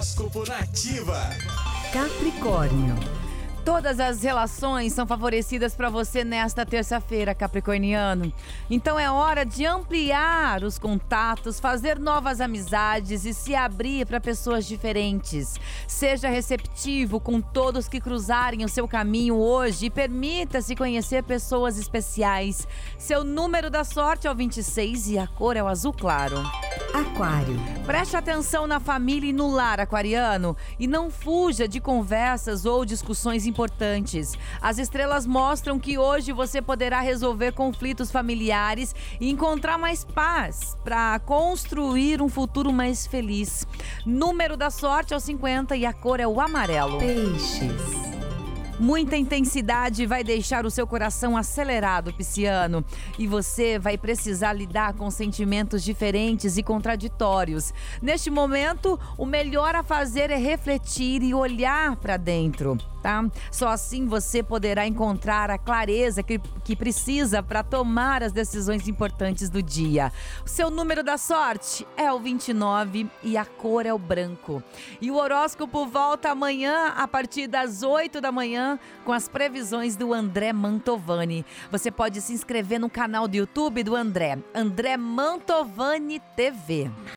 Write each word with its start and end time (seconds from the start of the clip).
Horóscopo 0.00 0.48
Nativa. 0.48 1.28
Capricórnio. 1.92 2.96
Todas 3.66 4.00
as 4.00 4.22
relações 4.22 4.94
são 4.94 5.06
favorecidas 5.06 5.74
para 5.74 5.90
você 5.90 6.24
nesta 6.24 6.64
terça-feira, 6.64 7.34
Capricorniano. 7.34 8.32
Então 8.70 8.98
é 8.98 9.10
hora 9.10 9.44
de 9.44 9.66
ampliar 9.66 10.64
os 10.64 10.78
contatos, 10.78 11.60
fazer 11.60 11.98
novas 11.98 12.40
amizades 12.40 13.26
e 13.26 13.34
se 13.34 13.54
abrir 13.54 14.06
para 14.06 14.18
pessoas 14.18 14.64
diferentes. 14.64 15.60
Seja 15.86 16.30
receptivo 16.30 17.20
com 17.20 17.38
todos 17.38 17.86
que 17.86 18.00
cruzarem 18.00 18.64
o 18.64 18.70
seu 18.70 18.88
caminho 18.88 19.36
hoje 19.36 19.86
e 19.86 19.90
permita-se 19.90 20.74
conhecer 20.74 21.22
pessoas 21.24 21.76
especiais. 21.76 22.66
Seu 22.96 23.22
número 23.22 23.68
da 23.68 23.84
sorte 23.84 24.26
é 24.26 24.30
o 24.30 24.34
26 24.34 25.08
e 25.08 25.18
a 25.18 25.26
cor 25.26 25.58
é 25.58 25.62
o 25.62 25.68
azul 25.68 25.92
claro. 25.92 26.42
Aquário. 26.92 27.56
Preste 27.86 28.16
atenção 28.16 28.66
na 28.66 28.80
família 28.80 29.30
e 29.30 29.32
no 29.32 29.48
lar, 29.48 29.78
aquariano, 29.78 30.56
e 30.78 30.86
não 30.86 31.10
fuja 31.10 31.68
de 31.68 31.80
conversas 31.80 32.64
ou 32.64 32.84
discussões 32.84 33.46
importantes. 33.46 34.36
As 34.60 34.78
estrelas 34.78 35.26
mostram 35.26 35.78
que 35.78 35.96
hoje 35.96 36.32
você 36.32 36.60
poderá 36.60 37.00
resolver 37.00 37.52
conflitos 37.52 38.10
familiares 38.10 38.94
e 39.20 39.30
encontrar 39.30 39.78
mais 39.78 40.04
paz 40.04 40.76
para 40.82 41.18
construir 41.20 42.20
um 42.20 42.28
futuro 42.28 42.72
mais 42.72 43.06
feliz. 43.06 43.66
Número 44.04 44.56
da 44.56 44.70
sorte 44.70 45.14
é 45.14 45.16
o 45.16 45.20
50 45.20 45.76
e 45.76 45.86
a 45.86 45.92
cor 45.92 46.18
é 46.18 46.26
o 46.26 46.40
amarelo. 46.40 46.98
Peixes. 46.98 47.99
Muita 48.80 49.14
intensidade 49.14 50.06
vai 50.06 50.24
deixar 50.24 50.64
o 50.64 50.70
seu 50.70 50.86
coração 50.86 51.36
acelerado, 51.36 52.14
pisciano, 52.14 52.82
e 53.18 53.26
você 53.26 53.78
vai 53.78 53.98
precisar 53.98 54.54
lidar 54.54 54.94
com 54.94 55.10
sentimentos 55.10 55.84
diferentes 55.84 56.56
e 56.56 56.62
contraditórios. 56.62 57.74
Neste 58.00 58.30
momento, 58.30 58.98
o 59.18 59.26
melhor 59.26 59.74
a 59.74 59.82
fazer 59.82 60.30
é 60.30 60.38
refletir 60.38 61.22
e 61.22 61.34
olhar 61.34 61.94
para 61.96 62.16
dentro, 62.16 62.78
tá? 63.02 63.22
Só 63.52 63.68
assim 63.68 64.06
você 64.06 64.42
poderá 64.42 64.86
encontrar 64.86 65.50
a 65.50 65.58
clareza 65.58 66.22
que, 66.22 66.38
que 66.64 66.74
precisa 66.74 67.42
para 67.42 67.62
tomar 67.62 68.22
as 68.22 68.32
decisões 68.32 68.88
importantes 68.88 69.50
do 69.50 69.62
dia. 69.62 70.10
O 70.42 70.48
seu 70.48 70.70
número 70.70 71.04
da 71.04 71.18
sorte 71.18 71.86
é 71.98 72.10
o 72.10 72.18
29 72.18 73.10
e 73.22 73.36
a 73.36 73.44
cor 73.44 73.84
é 73.84 73.92
o 73.92 73.98
branco. 73.98 74.62
E 75.02 75.10
o 75.10 75.16
horóscopo 75.16 75.86
volta 75.86 76.30
amanhã 76.30 76.94
a 76.96 77.06
partir 77.06 77.46
das 77.46 77.82
8 77.82 78.22
da 78.22 78.32
manhã 78.32 78.69
com 79.04 79.12
as 79.12 79.28
previsões 79.28 79.96
do 79.96 80.12
André 80.12 80.52
Mantovani. 80.52 81.44
Você 81.70 81.90
pode 81.90 82.20
se 82.20 82.32
inscrever 82.32 82.78
no 82.78 82.90
canal 82.90 83.26
do 83.26 83.36
YouTube 83.36 83.82
do 83.82 83.96
André, 83.96 84.38
André 84.54 84.96
Mantovani 84.96 86.20
TV. 86.36 86.90